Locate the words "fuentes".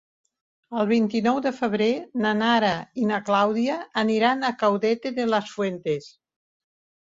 5.59-6.11